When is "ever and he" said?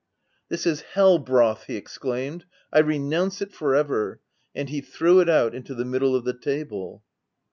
3.75-4.81